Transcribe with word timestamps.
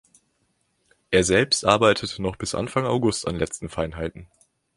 Er 1.11 1.23
selbst 1.23 1.63
arbeitete 1.63 2.23
noch 2.23 2.35
bis 2.35 2.55
Anfang 2.55 2.87
August 2.87 3.27
an 3.27 3.35
letzten 3.35 3.69
Feinheiten. 3.69 4.25